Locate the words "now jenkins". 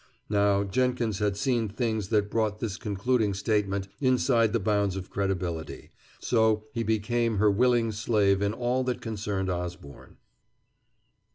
0.31-1.19